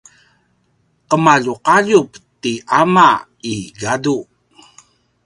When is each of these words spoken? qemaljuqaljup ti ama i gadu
qemaljuqaljup 1.09 2.09
ti 2.41 2.53
ama 2.79 3.09
i 3.53 3.55
gadu 3.81 4.17